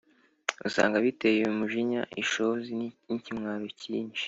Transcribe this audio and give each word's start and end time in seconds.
usanga 0.67 0.95
biteye 1.05 1.41
umujinya, 1.51 2.01
ishozi 2.23 2.71
n’ikimwaro 3.07 3.65
cyinshi. 3.79 4.19